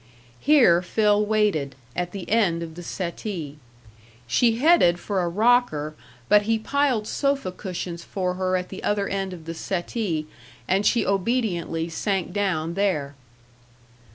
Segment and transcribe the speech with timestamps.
[0.39, 3.59] Here Phil waited, at the end of the settee.
[4.25, 5.93] She headed for a rocker,
[6.27, 10.25] but he piled sofa cushions for her at the other end of the settee,
[10.67, 13.13] and she obediently sank down there.